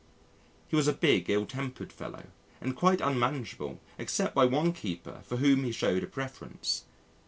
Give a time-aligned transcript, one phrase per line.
[0.67, 2.23] He was a big, ill tempered fellow,
[2.59, 6.85] and quite unmanageable except by one keeper for whom he showed a preference.